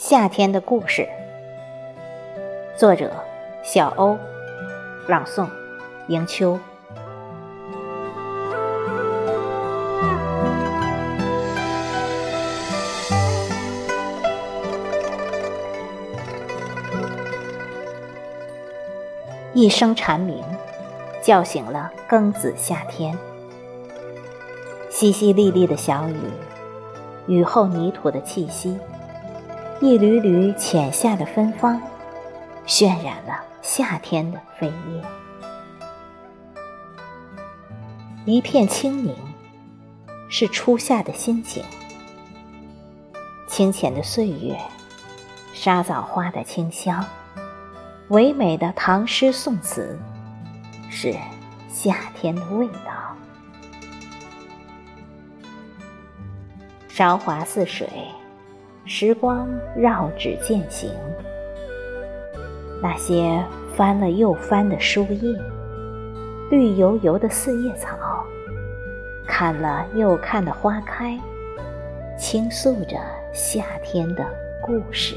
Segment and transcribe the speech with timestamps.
[0.00, 1.08] 夏天的故事，
[2.76, 3.12] 作者
[3.64, 4.16] 小欧，
[5.08, 5.48] 朗诵
[6.06, 6.56] 迎秋。
[19.52, 20.44] 一声蝉鸣，
[21.20, 23.18] 叫醒了庚子夏天。
[24.88, 26.14] 淅淅沥沥的小雨，
[27.26, 28.78] 雨后泥土的气息。
[29.80, 31.80] 一缕缕浅夏的芬芳，
[32.66, 35.04] 渲染了夏天的扉页。
[38.24, 39.14] 一片清明，
[40.28, 41.62] 是初夏的心情。
[43.46, 44.58] 清浅的岁月，
[45.54, 47.04] 沙枣花的清香，
[48.08, 49.96] 唯美的唐诗宋词，
[50.90, 51.14] 是
[51.68, 53.16] 夏天的味道。
[56.88, 57.88] 韶华似水。
[58.90, 60.90] 时光绕指渐行，
[62.82, 63.44] 那些
[63.74, 65.38] 翻了又翻的书页，
[66.50, 67.98] 绿油油的四叶草，
[69.26, 71.20] 看了又看的花开，
[72.16, 72.96] 倾诉着
[73.30, 74.24] 夏天的
[74.62, 75.14] 故事。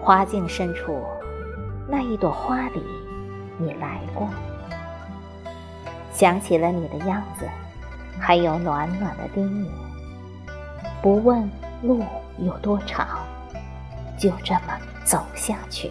[0.00, 1.00] 花径深处，
[1.86, 2.82] 那一朵花里，
[3.56, 4.28] 你来过，
[6.10, 7.46] 想起了你的样子。
[8.18, 9.68] 还有暖暖的叮咛，
[11.02, 11.50] 不问
[11.82, 12.02] 路
[12.38, 13.06] 有多长，
[14.18, 15.90] 就这么走下去。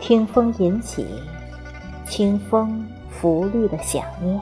[0.00, 1.06] 听风引起
[2.06, 4.38] 清风拂绿的想念，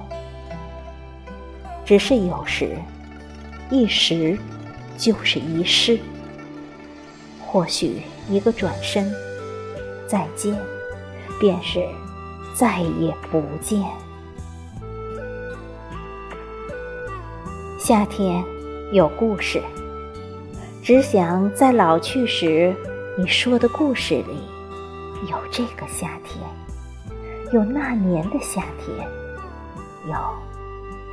[1.85, 2.77] 只是有时
[3.71, 4.37] 一时
[4.99, 6.01] 就是一世，
[7.47, 9.15] 或许一个转身，
[10.09, 10.59] 再见，
[11.39, 11.87] 便是
[12.57, 13.81] 再也不见。
[17.85, 18.45] 夏天
[18.93, 19.61] 有故事，
[20.85, 22.73] 只想在老去时
[23.19, 24.47] 你说的故事里，
[25.29, 26.41] 有这个夏天，
[27.53, 29.05] 有那年的夏天，
[30.07, 30.15] 有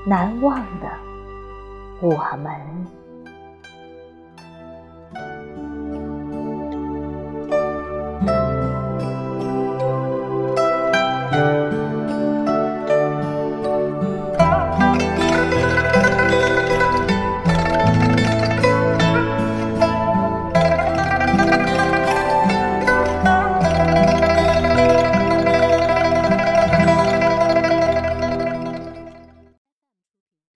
[0.05, 0.91] 难忘的
[2.01, 2.51] 我们。